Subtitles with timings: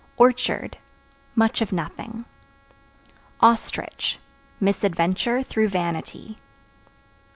[0.17, 0.79] Orchard
[1.35, 2.25] Much of nothing.
[3.39, 4.17] Ostrich
[4.59, 6.39] Misadventure through vanity.